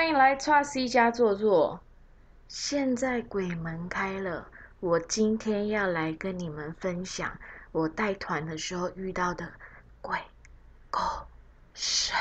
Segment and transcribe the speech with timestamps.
[0.00, 1.78] 欢迎来 t r C 家坐坐。
[2.48, 4.48] 现在鬼门开了，
[4.80, 7.38] 我今天要来跟你们分享
[7.70, 9.46] 我带团的时候遇到的
[10.00, 10.18] 鬼
[10.90, 11.00] 故
[11.74, 12.14] 事。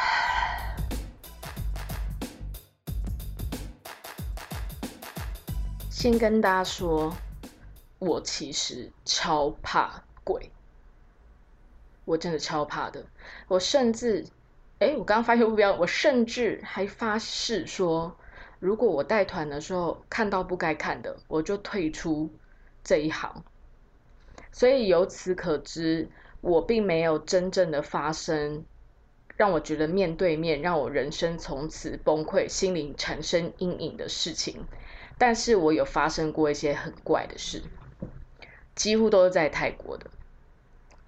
[5.90, 7.16] 先跟大家说，
[7.98, 10.52] 我其实超怕鬼，
[12.04, 13.06] 我真的超怕的。
[13.48, 14.28] 我甚至，
[14.80, 18.16] 哎，我刚刚发现目标，我甚至还发誓说。
[18.60, 22.30] 如果我带团的时候看到不该看的，我就退出
[22.84, 23.44] 这一行。
[24.52, 26.10] 所以由此可知，
[26.42, 28.66] 我并没有真正的发生
[29.38, 34.66] 让我觉得面对面让我人生从此崩溃、心灵产生阴影的事情。
[35.18, 37.64] 但是我有发生过一些很怪的事，
[38.76, 40.10] 几乎都是在泰国的。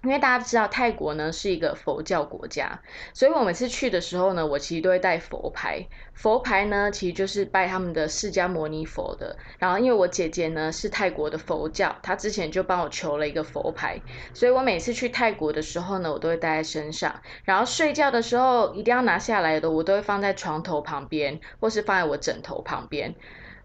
[0.04, 2.82] 因为大家知道泰国呢是一个佛教国家，
[3.14, 5.86] 所以我每次去的时候呢，我其实都会带佛牌。
[6.12, 9.38] 佛牌呢，其实就是拜他们的释迦牟尼佛的。
[9.60, 14.02] 然后因为我姐姐呢是泰国的佛教，她之前就帮我求了一个佛牌，
[14.34, 17.22] 所以我每次去泰国的时候呢，我都会带在身上。
[17.44, 23.14] 然后睡觉的时候一定要拿下来的，我都会放在床头旁边，或是放在我枕头旁边。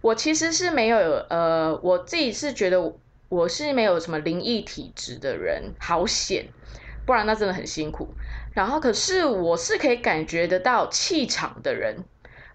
[0.01, 0.97] 我其实是没有
[1.29, 2.93] 呃，我自己是觉得。
[3.29, 6.45] 我是没有什么灵异体质的人，好险，
[7.05, 8.09] 不然那真的很辛苦。
[8.53, 12.05] 然后，可是我是可以感觉得到气场的人。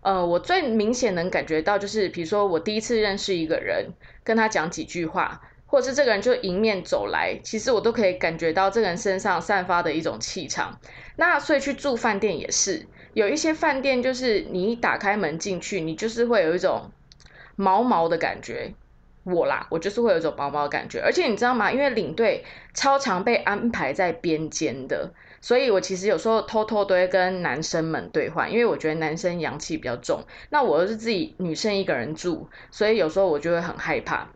[0.01, 3.93] 呃，我最明显能感觉到就是，比如说我第一次认识一个人，
[4.25, 10.81] 跟他讲几句话，或者是这个人就迎面走来，其实我都可以感觉到这个人身上散发的一种气场。
[11.17, 16.91] 那所以去住饭店也是，有一些饭店就是你一打开门进去，你就是会有一种
[17.55, 18.75] 毛毛的感觉。
[19.25, 21.71] 我啦，我就是会有一种毛毛的感觉，而且你知道吗？
[21.71, 30.25] 因为领队超常被安排在边间的，所以我其实有时候偷偷都会跟男生们兑换，因为我觉得男生阳气比较重。
[30.51, 34.27] 那我又是自己女生一个人住，所以有时候我就会很害怕，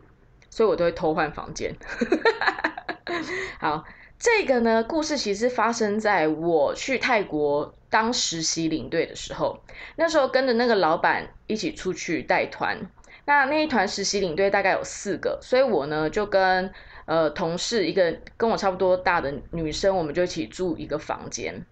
[0.49, 1.75] 所以我都会偷换房间。
[3.59, 3.83] 好，
[4.17, 9.59] 这个呢，故事其实发生在我去泰国当实习领队的时候，
[9.97, 12.89] 那时候跟着那个老板一起出去带团。
[13.27, 16.73] 那那一团实习领队大概有四个，所以我呢就跟
[17.03, 21.65] 呃同事一个跟我差不多大的女生，我们就一起住一个房间。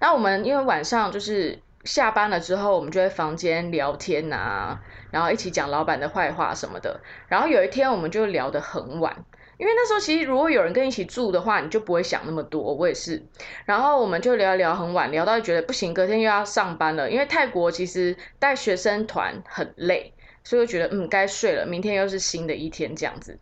[0.00, 7.00] 那我们因为晚上就是下班了之后，我们就在房间聊天啊，然后一起讲老板的坏话什么的。
[7.28, 9.24] 然后有一天我们就聊得很晚。
[9.58, 12.72] 因为那时候其实如果有人跟你一起住的话，你就不会想那么多。
[12.74, 13.22] 我也是，
[13.64, 17.10] 然后我们就聊聊很晚，聊到觉得不行，隔天又要上班了。
[17.10, 20.14] 因为泰国其实带学生团很累，
[20.44, 23.36] 所以我觉得嗯该睡了，明天又是新的一天这样子。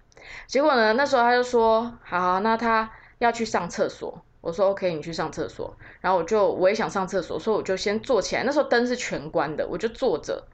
[0.46, 4.22] 结果呢，那时候他就说好，那他要去上厕所。
[4.40, 5.76] 我说 OK，你去上厕所。
[6.00, 8.42] 然后我就我也想上厕所，所以我就先坐起来。
[8.44, 10.46] 那时候灯是全关的，我就坐着，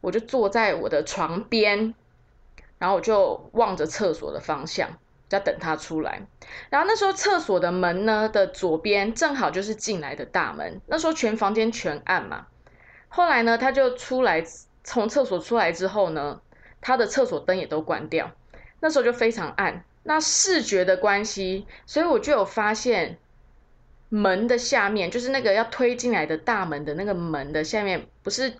[0.00, 1.94] 我就坐在我的床边。
[2.84, 4.90] 然后我就望着厕所的方向，
[5.26, 6.20] 在等他出来。
[6.68, 10.82] 然后那时候厕所的门呢的左边正好就是进来的大门。
[10.86, 12.46] 那时候全房间全暗嘛。
[13.08, 14.44] 后来呢，他就出来，
[14.82, 16.42] 从厕所出来之后呢，
[16.82, 18.32] 他的厕所灯也都关掉。
[18.80, 19.82] 那时候就非常暗。
[20.02, 23.16] 那视觉的关系，所以我就有发现
[24.10, 28.52] 门的下面，就是那个要推进来的大门的那个门的下面，不是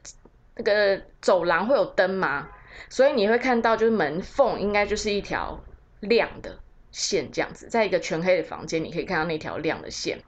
[0.57, 2.49] 那个走廊会有灯吗？
[2.89, 5.59] 所以你会看到，就是门缝应该就是一条
[6.01, 6.59] 亮的
[6.91, 10.23] 线这样子，在一个全黑的房间，你可以看到那条亮的线。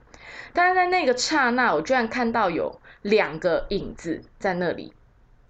[0.52, 4.92] 但是在那个刹那，我居然看到有两个影子在那里，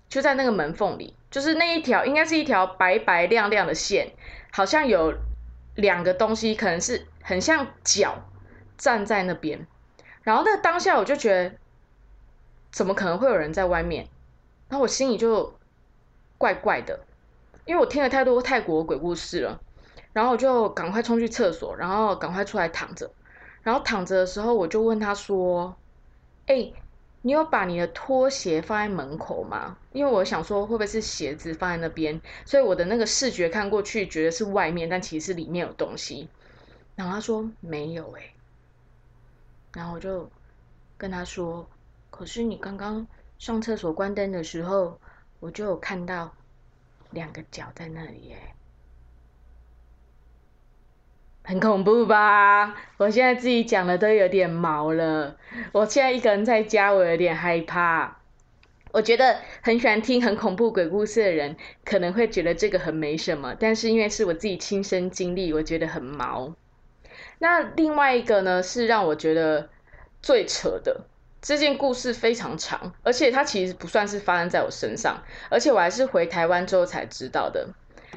[0.08, 4.12] 就在那个门缝里，就是那一条应该是一条白白亮亮的线，
[4.52, 5.14] 好像有
[5.74, 8.24] 两个东西，可能是很像脚
[8.76, 9.66] 站在那边。
[10.22, 11.54] 然后那当下我就觉得，
[12.70, 14.08] 怎么可能会有人在外面？
[14.68, 15.55] 然后我心里就。
[16.38, 17.00] 怪怪的，
[17.64, 19.60] 因为我听了太多泰国鬼故事了，
[20.12, 23.10] 然后我就赶快冲去厕所，然后赶快出来躺着，
[23.62, 25.76] 然后躺着的时候我就问他说
[26.46, 26.72] ：“哎，
[27.22, 36.28] 你有把你的拖鞋放在门口吗？”因为我想说会不会是鞋子放在那边，所以我的那个视觉看过去觉得是外面，但其实里面有东西。
[36.94, 38.34] 然后他说没有哎，
[39.72, 40.30] 然后我就
[40.98, 41.66] 跟他说
[42.10, 43.06] ：“可是你刚刚
[43.38, 44.98] 上厕所关灯的时候。”
[45.40, 46.34] 我就有看到
[47.10, 48.36] 两个脚在那里，耶，
[51.44, 52.74] 很恐怖吧？
[52.96, 55.36] 我现在自己讲的都有点毛了。
[55.72, 58.18] 我现在一个人在家，我有点害怕。
[58.92, 66.54] 我觉得很喜欢听很恐怖鬼故事的人，可能会觉得这个很没什么，但是因为是我自己亲身经历，我觉得很毛。
[67.38, 69.68] 那另外一个呢，是让我觉得
[70.22, 71.04] 最扯的。
[71.46, 77.68] 这件故事非常长，而且它其实不算是发生在我身上，而且我还是回台湾之后才知道的。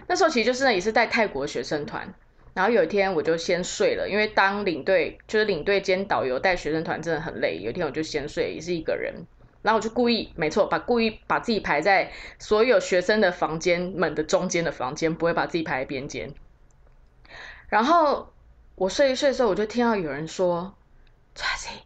[0.07, 2.11] 那时候其实就是呢，也是带泰国学生团，
[2.55, 7.59] 然后有一天我就先睡了，因为当领队就是领队兼导游带学生团真的很累。
[7.61, 9.13] 有一天我就先睡，也是一个人，
[9.61, 16.33] 然后我就故意，没错，把故意把自己排在所有学生的房间们的中间的房间，不会把自己排在边间。
[17.67, 18.33] 然后
[18.73, 20.73] 我睡一睡的时候，我就听到有人说
[21.35, 21.79] t r a c y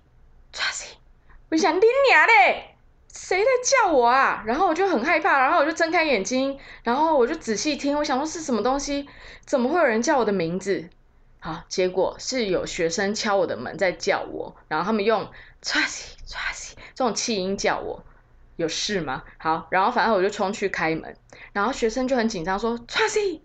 [1.54, 1.80] 我想你
[2.10, 2.76] 娘嘞，
[3.14, 4.44] 谁在叫我啊？
[4.48, 9.08] 然后我就很害怕，然后我就睁开眼睛，然后我就仔细听，我想说是什么东西？
[9.46, 10.90] 怎么会有人叫我的名字？
[11.40, 15.30] 好，结果是有学生敲我的门在叫我，然后他们用
[15.62, 18.04] Tracy Tracy 这种气音叫我，
[18.56, 19.22] 有事吗？
[19.38, 21.16] 好，然后反正我就冲去开门，
[21.52, 23.42] 然后学生就很紧张说 Tracy，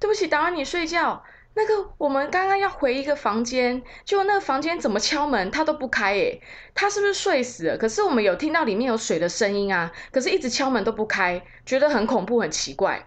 [0.00, 1.22] 对不起，打扰你睡觉。
[1.54, 6.40] 那个我们刚刚要回一个房间，就那个房间怎么敲门他都不开诶，
[6.74, 7.76] 他是不是睡死了？
[7.76, 13.06] 可是我们有听到里面有水的声音啊，可是一直敲门都不开，觉得很恐怖很奇怪。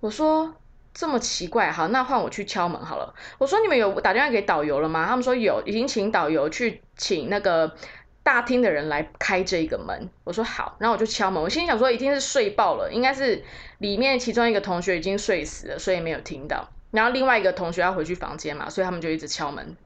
[0.00, 0.54] 我说
[0.94, 3.14] 这么奇怪，好，那换我去敲门好了。
[3.38, 5.06] 我说你们有打电话给导游了吗？
[5.06, 7.74] 他们说有，已经请导游去请那个
[8.22, 10.08] 大厅的人来开这个门。
[10.24, 13.44] 我说好，然后我就敲门，我心里想说一定是睡爆了，应该是
[13.78, 16.70] 里面其中一个同学已经睡死了，所以没有听到。
[16.92, 19.76] 然后另外一个同学要回去房间嘛，所以他们就一直敲门。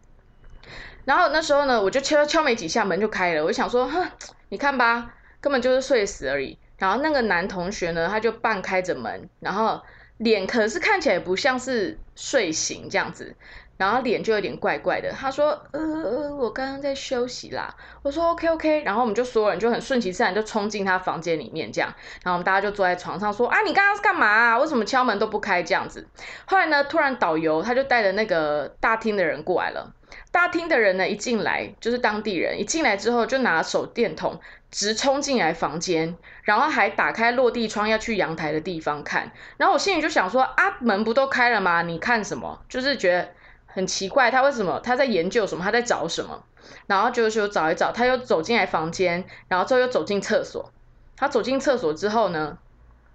[1.06, 3.43] 然后那时候呢，我就敲敲没几下，门就开了。
[3.43, 4.06] 我就想说，哼，
[4.50, 6.58] 你看吧，根本就是睡死而已。
[6.76, 9.81] 然后那个男同学呢，他就半开着门，然后
[10.19, 13.35] 脸可是看起来不像是睡醒这样子。
[13.76, 21.93] 然后脸就有点怪怪的，他说：“呃呃，我刚刚在休息啦。”我说：“OK OK。”然后我们就所有人就很顺其自然就冲进他房间里面这样，
[22.23, 24.58] 然后我们大家就坐在床上说：“啊，你刚刚是干嘛？
[24.58, 26.08] 为什么敲门都不开这样子？”
[26.46, 29.93] 后来呢，突然导游他就带着那个大厅的人过来了。
[30.31, 34.40] 大厅的人呢一进来就是当地人，一进来之后就拿手电筒
[34.70, 39.32] 直冲进来房间，然后还打开落地窗要去阳台的地方看。
[39.58, 41.82] 然后我心里就想说：“啊，门不都开了吗？
[41.82, 43.28] 你看什么？”就是觉得。
[43.76, 44.81] 很奇怪，他为什么？
[44.81, 45.62] 他在研究什么？
[45.62, 46.43] 他在找什么？
[46.87, 50.73] 然后就是找一找，他又走进来房间，然后之后又走进厕所。
[51.14, 52.56] 他走进厕所之后呢，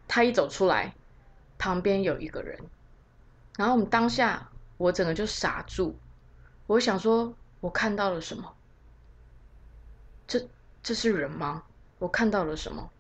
[0.08, 0.94] 他一走出来，
[1.58, 2.60] 旁边有一个人。
[3.58, 5.98] 然后我们当下，我整个就傻住。
[6.68, 8.54] 我想说，我看到了什么？
[10.28, 10.48] 这
[10.84, 11.64] 这是人吗？
[11.98, 12.92] 我看到了什么？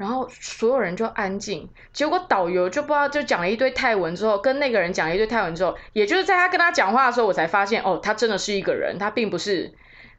[0.00, 9.70] 然后所有人就安静，结果导游就不知道就讲了一堆泰文之后，跟那个人讲了一堆泰文之后，也就是在他跟他讲话的时候，我才发现哦，他真的是一个人，他并不是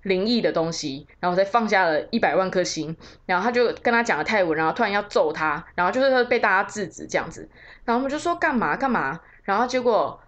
[0.04, 1.08] 灵异的东西。
[1.20, 2.96] 然后我才放下了一百万颗心，
[3.26, 7.50] 然后他就跟他讲了泰文，然后突然要揍他，然后就是被大家制止这样子，
[7.84, 10.21] 然后我们就说干嘛干嘛，然后结果。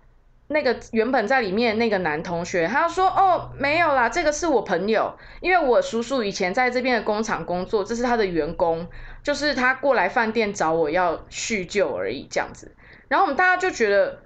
[0.54, 8.88] 那个原本在里面那个男同学，他说：“哦，没有啦，这个是我朋友，因为我叔叔以前在这边的工厂工作，这是他的员工，
[9.22, 12.74] 就是他过来饭店找我要叙旧而已，这样子。”
[13.10, 14.20] 然后我们大家就觉得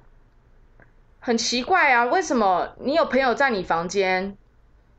[1.19, 4.37] 很奇怪啊，为什么你有朋友在你房间，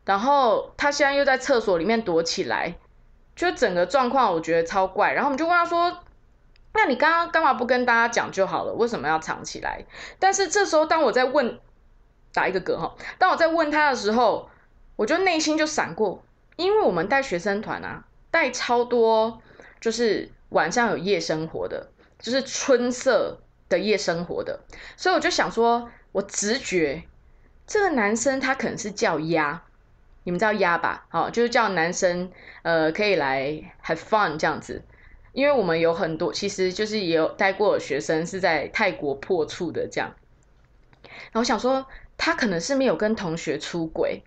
[0.05, 2.75] 然后他现在又在厕所里面躲起来，
[3.37, 5.13] 就整个状况我觉得超怪。
[5.13, 5.99] 然后我们就问他说。
[6.81, 8.73] 那你刚刚干嘛不跟大家讲就好了？
[8.73, 9.85] 为什么要藏起来？
[10.21, 11.59] 但是这时候，当我在问
[12.33, 14.49] 打一个嗝哈，当我在问他的时候，
[14.95, 16.23] 我就内心就闪过，
[16.55, 19.43] 因为我们带学生团啊，带超多，
[19.81, 24.61] 就是晚上有夜生活的，就是春色的夜生活的，
[24.97, 27.03] 所以我就想说，我直觉
[27.67, 29.65] 这个男生他可能是叫鸭，
[30.23, 31.07] 你们知道鸭吧？
[31.09, 32.31] 好，就是叫男生，
[32.63, 34.85] 呃，可以来 have fun 这样子。
[35.33, 40.15] 因为我们有很多，其实就是也有带过学生是在泰国破处的这样，
[41.33, 44.23] 然后想说他可能是没有跟同学出轨，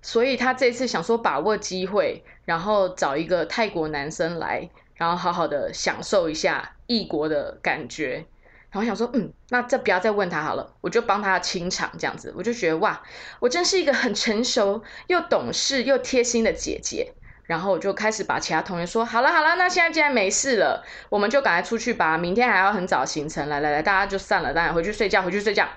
[0.00, 8.24] 所以他这次想说把握机会，然后找一个泰国男生来，然后好好的享受一下异国的感觉，
[8.70, 13.02] 然后想说嗯，那这不要再问他好了，我就帮他清场这样子，我就觉得哇，
[13.40, 17.12] 我真是一个很成熟又懂事又贴心的姐姐。
[17.46, 22.16] 然后我就开始把其他同学说好了好了，那现在既然没事了，我们就赶快出去吧。
[22.16, 25.68] 明天还要很早行程，来来来，大家就散了，大家回去睡觉，回去睡觉。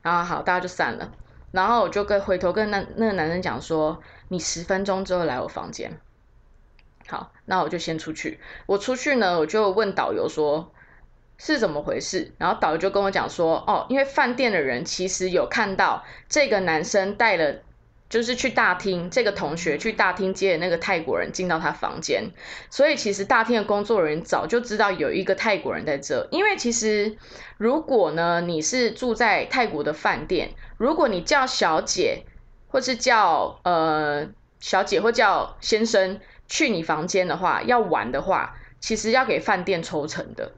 [0.00, 1.12] 然后好，大家就散了。
[1.52, 6.00] 然后我就跟回头跟那那个男生讲说，你十分钟之后来我房间。
[7.06, 8.40] 好，那我就先出去。
[8.64, 10.72] 我出去呢，我就问导游说
[11.36, 12.32] 是怎么回事。
[12.38, 17.56] 然后导游就跟我讲说，哦，因为饭店的人其实有看到这个男生带了。
[18.08, 22.30] 就是去大厅，这个同学去大厅接那个泰国人进到他房间，
[22.70, 26.26] 所以其实大厅的工作人员早就知道有一个泰国人在这。
[26.30, 27.16] 因为其实
[27.58, 32.22] 如果呢你是住在泰国的饭店，如果你叫小姐
[32.68, 40.52] 或是叫呃小姐或叫先生去你房间的话，要玩的话，其实要给饭店抽成的，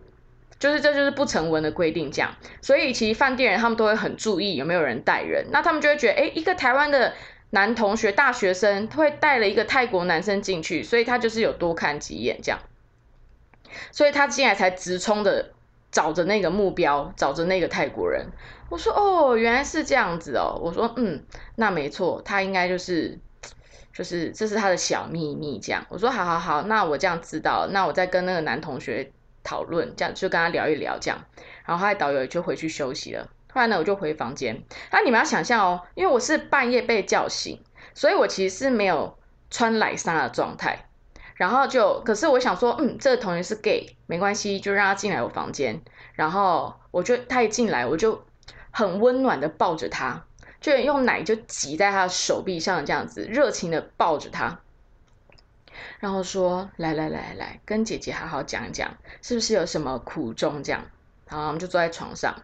[0.61, 2.37] 就是这就是不成文的规定这样。
[2.63, 7.13] 所以其实饭店人他们都会很注意有没有人带人，那他们就会觉得，哎，一个台湾的
[7.51, 12.61] 男同学大学生会带了一个泰国男生进去，所以他就是有多看几眼这样。
[13.93, 15.53] 所以他进来才直冲的
[15.93, 18.27] 找着那个目标，找着那个泰国人。
[18.69, 20.59] 我说哦，原来是这样子哦。
[20.63, 21.25] 我说嗯，
[21.57, 23.19] 那没错，他应该就是。
[23.93, 29.11] 就是这是他的小秘密，这样我说好好好，那我这样知道，那我再跟那个男同学
[29.43, 31.25] 讨论，这样就跟他聊一聊，这样，
[31.67, 33.29] 然后他的导游就回去休息了。
[33.53, 34.63] 后来呢，我就回房间。
[34.91, 37.63] 那你们要想象哦，因为我是半夜被叫醒，
[37.95, 39.19] 所以我其实是没有
[39.51, 40.87] 穿奶纱的状态。
[41.35, 45.83] 然后就，可是我想说，嗯，这个同学是 gay，没关系，就让他进来我房间。
[46.15, 48.25] 然后我就他一进来，我就
[48.71, 50.25] 很温暖的抱着他。
[50.61, 54.61] 就用奶就挤在他手臂上，这样子热情的抱着他，
[55.99, 60.85] 然后说：“来来来来，跟姐姐好好讲一讲，是不是有什么苦衷？”这样，
[61.31, 62.35] 然后我们就坐在床上，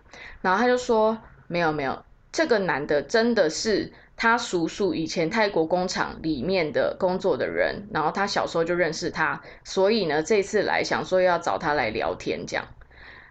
[0.41, 12.65] 然后他就说：“没有没有，这个男的真的是他叔叔以前泰国工厂里面的工作的人，然后他小时候就认识他，所以呢，这次来想说要找他来聊天，这样。”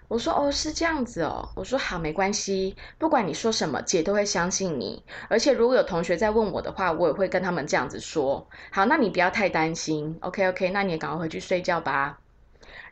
[0.07, 1.49] 我说哦，是这样子哦。
[1.55, 5.03] 我说好，没关系，不管你说什么，姐都会相信你。
[5.29, 8.47] 而且如果有同学在问我的话，我也会跟他们这样子说。
[8.69, 10.15] 好，那你不要太担心。
[10.21, 12.19] OK OK，那你也赶快回去睡觉吧。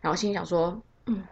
[0.02, 1.24] 然后心里想说，嗯，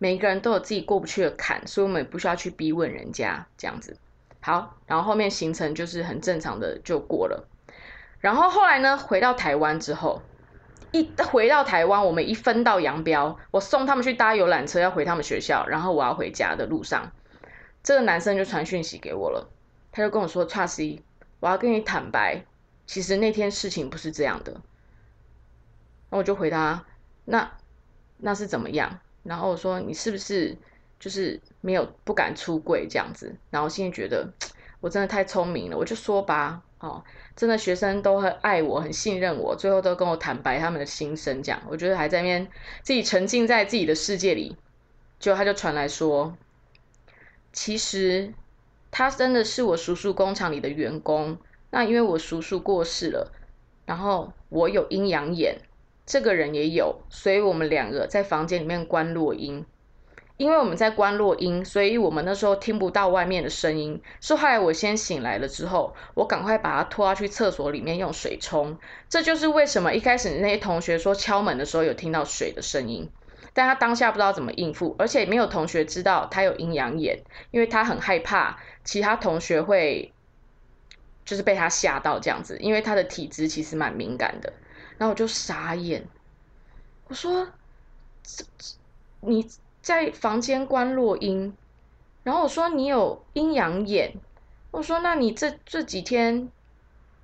[0.00, 3.96] 每一个人都有自己过不去的坎，所以我们也不需要去逼问人家这样子。
[4.40, 7.46] 好，然后后面行程就是很正常的就过了。
[8.18, 10.22] 然后后来呢，回到台湾之后。
[10.92, 13.38] 一回到台湾，我们一分道扬镳。
[13.52, 17.12] 我送他们去搭游览车，要回他们学校，然后我要回家的路上，
[17.84, 19.48] 这个男生就传讯息给我了。
[19.92, 21.04] 他就跟我说：“叉 C，
[21.38, 22.44] 我要跟你坦白，
[22.86, 24.60] 其实那天事情不是这样的。”
[26.10, 26.84] 那我就回他
[27.24, 27.52] ：“那
[28.16, 30.56] 那是怎么样？”然后我说：“你是不是
[30.98, 34.32] 就是没有不敢出柜这样子？”然后现在觉得
[34.80, 36.62] 我真的太聪明了，我就说吧。
[36.80, 37.04] 哦，
[37.36, 42.48] 真的学生都很爱我，很信任我，最后都跟我坦白他们的心声，这样我觉得还在那边
[42.80, 44.56] 自己沉浸在自己的世界里，
[45.18, 46.34] 就他就传来说，
[47.52, 48.32] 其实
[48.90, 51.36] 他真的是我叔叔工厂里的员工，
[51.68, 53.30] 那因为我叔叔过世了，
[53.84, 55.60] 然后我有阴阳眼，
[56.10, 59.64] 这个人也有，所以我们两个在房间里面关落音。
[60.38, 64.02] 因为我们在关落音，所以我们那时候听不到外面的声音。
[64.20, 68.76] 是后来我先醒来了之后，我赶快把他拖下去厕所里面用水冲。
[69.08, 73.08] 这就是为什么一开始那些同学说敲门的时候有听到水的声音，
[73.52, 80.12] 但他当下不知道怎么应付，而且没有同学知道他有阴阳眼，因为他很害怕其他同学会
[81.24, 84.52] 就是被他吓到这样子，因为他的体质其实蛮敏感的。
[85.00, 86.04] 然后我就傻眼，
[87.08, 87.48] 我说
[88.22, 88.76] ：“这这
[89.20, 89.50] 你。”
[89.82, 91.56] 在房间关落音，
[92.22, 94.12] 然后我说你有阴阳眼，
[94.70, 96.52] 我说那你这这几天，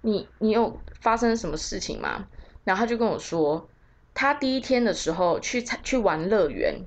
[0.00, 2.26] 你你有发生什么事情吗？
[2.64, 3.68] 然后他就跟我说，
[4.14, 6.86] 他第一天的时候去去玩乐园，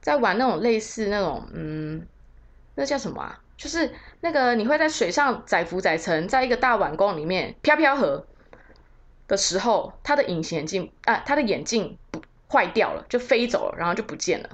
[0.00, 2.06] 在玩那种类似那种嗯，
[2.76, 3.40] 那叫什么啊？
[3.56, 8.24] 就是那个你会在水上载浮载沉，在一个大碗缸里面飘飘河
[9.28, 12.20] 的时候，他的隐形眼镜啊，他的眼镜不。
[12.50, 14.48] 坏掉了，就飞走了，然后就不见了。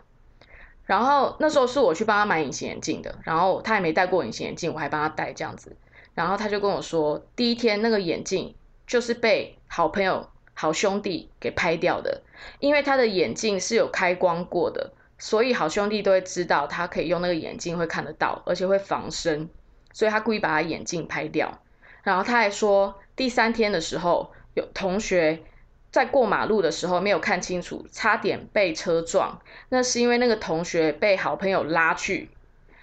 [0.85, 5.77] 然后那时候是我去帮他买隐形眼镜的，然后他也没戴过隐形眼镜，我还帮他戴这样子。
[6.13, 8.53] 然后他就跟我说，第一天那个眼镜
[8.85, 12.21] 就是被好朋友、好兄弟给拍掉的，
[12.59, 19.49] 因为他的眼镜是有开光过的，所以好兄弟都会知道他可以用那个眼镜会看得到，而且会防身，
[19.93, 21.61] 所以他故意把他眼镜拍掉。
[22.03, 25.43] 然后他还说，第三天的时候有同学。
[25.91, 29.41] 在过马路的时候没有看清楚，差点被车撞。
[29.69, 32.31] 那是因为那个同学被好朋友拉去，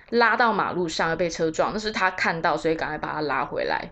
[0.09, 1.73] 拉到马路上被车撞。
[1.73, 3.91] 那是他看到，所以赶快把他拉回来。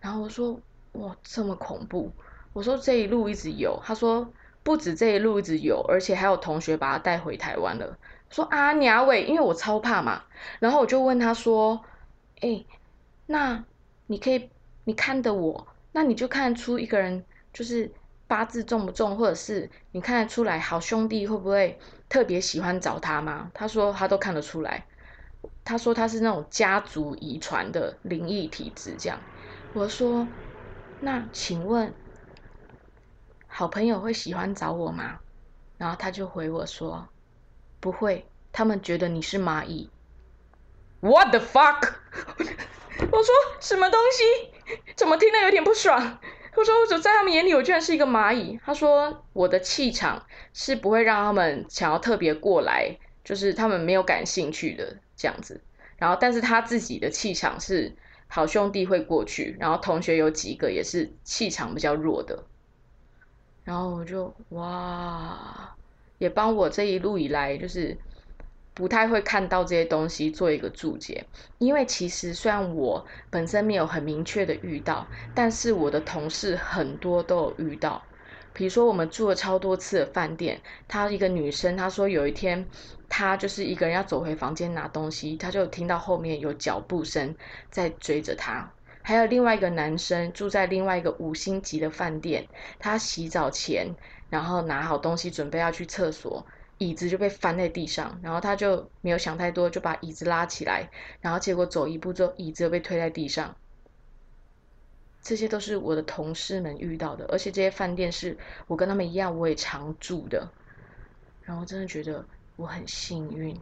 [0.00, 0.58] 然后我说
[0.94, 2.10] ：“哇，这么恐怖！”
[2.52, 4.28] 我说：“这一路一直有。”他说
[4.64, 7.96] ：“不止这一路一直有，而且还有同学把他带回台湾了。”
[8.28, 10.24] 说：“啊，鸟伟，因为我超怕嘛。”
[10.58, 11.84] 然后我就问他说
[12.42, 12.64] ：“哎，
[13.26, 13.62] 那
[14.08, 14.50] 你可以
[14.82, 17.90] 你看的我，那你就看出一个人就是。”
[18.28, 23.50] 八字重不重，或者是你看得出来好兄弟会不会特别喜欢找他吗？
[23.54, 24.84] 他说他都看得出来。
[25.64, 29.18] 他说他是那种家族遗传的灵异体质，这样。
[29.72, 30.28] 我说
[31.00, 31.94] 那请问
[33.46, 35.20] 好朋友会喜欢找我吗？
[35.78, 37.08] 然后他就回我说
[37.80, 39.88] 不会，他们觉得你是蚂蚁。
[41.00, 41.94] What the fuck？
[43.10, 44.57] 我说什么东西？
[44.96, 45.98] 怎么听得有点不爽？
[46.52, 48.58] 他说我在他们眼里，我居然是一个蚂蚁。
[48.64, 55.60] 他说我的气场是不会让他们想要特别过来，就是他们没有感兴趣的这样子。
[55.98, 57.94] 然后，但是他自己的气场是
[58.26, 62.44] 好兄弟会过去，然后同学有几个也是气场比较弱的。
[63.64, 65.76] 然后我就哇，
[66.18, 67.96] 也帮我这一路以来就是
[68.78, 71.26] 不太会看到这些东西做一个注解，
[71.58, 75.04] 因为其实虽然我本身没有很明确的遇到，
[75.34, 78.00] 但是我的同事很多都有遇到。
[78.52, 82.64] 比如说我们住了超多次的饭店，她一个女生，她说有一天
[83.08, 87.34] 她就是一个人要走回房间拿东西，她就听到后面有脚步声
[87.72, 88.72] 在追着她。
[89.02, 92.46] 还有另外一个男生住在另外一个五星级的饭店，
[92.78, 93.88] 他洗澡前，
[94.30, 96.46] 然后拿好东西准备要去厕所，
[96.78, 100.88] 椅子就被翻在地上，然后他就没有想太多，就把椅子拉起来，
[101.20, 103.56] 然后结果走一步之后，椅子又被推在地上。
[105.20, 110.50] 这些都是我的同事们遇到的，而且这些饭店是我跟他们一样，我也常住的，
[111.42, 112.24] 然后真的觉得
[112.56, 113.58] 我很幸运。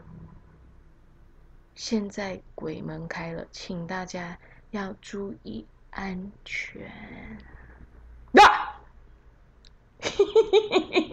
[1.75, 4.39] 现在鬼门开了，请大家。
[4.73, 6.91] 要注意安全。
[8.33, 8.83] 啊！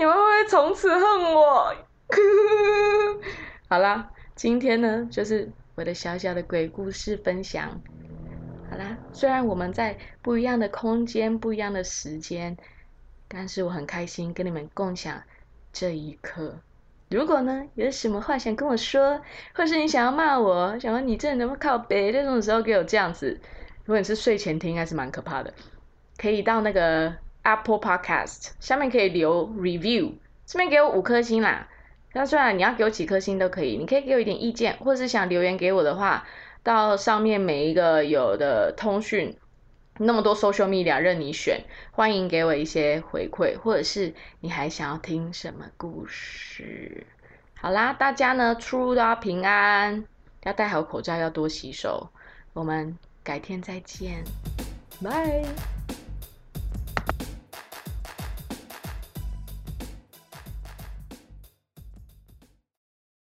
[0.00, 1.74] 你们会不会从此恨我？
[3.68, 7.78] 好啦，今天呢，就是我的小小的鬼故事分享。
[8.70, 12.56] 好啦，虽然我们在不一样的空间、不一样的时间，
[13.28, 15.22] 但是我很开心跟你们共享
[15.70, 16.58] 这一刻。
[17.10, 19.20] 如果呢，有什么话想跟我说，
[19.52, 23.38] 或是你想要骂我，想问你这能不能靠北这种时候给我这样子，
[23.84, 25.52] 如果你是睡前听，还是蛮可怕的。
[26.16, 30.12] 可以到那个 Apple Podcast 下面可以留 review，
[30.46, 31.68] 这边给我五颗星啦。
[32.12, 36.26] 那虽然你要给我几颗星都可以，你可以给我一点意见，或者是想留言给我的话，
[36.62, 39.36] 到上面每一个有的通讯。
[40.02, 47.06] 那么多 social media 任你选，欢迎给我一些回馈，或者是你还想要听什么故事？
[47.54, 50.04] 好啦，大家呢出入都要平安，
[50.44, 52.08] 要戴好口罩，要多洗手。
[52.54, 54.24] 我们改天再见，
[55.04, 55.44] 拜。